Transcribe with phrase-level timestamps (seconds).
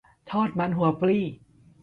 [0.31, 1.19] ทอดมันหัวปลี